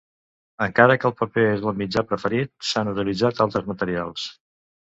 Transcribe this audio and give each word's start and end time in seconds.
Encara 0.65 0.95
que 1.03 1.07
el 1.09 1.13
paper 1.19 1.43
és 1.49 1.67
el 1.73 1.77
mitjà 1.83 2.05
preferit, 2.13 2.53
s'han 2.73 2.91
utilitzat 2.95 3.45
altres 3.49 3.71
materials. 3.71 4.29